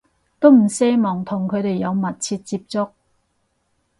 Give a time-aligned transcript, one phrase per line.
[0.39, 2.89] 都唔奢望同佢哋有密切接觸